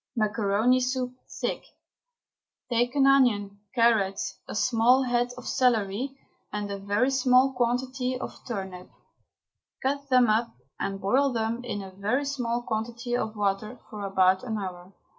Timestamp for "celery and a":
5.47-6.79